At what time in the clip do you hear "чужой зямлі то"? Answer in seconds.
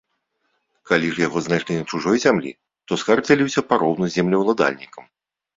1.93-2.99